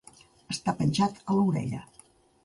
Estar 0.53 0.73
penjat 0.79 1.19
a 1.33 1.35
l'orella. 1.39 1.83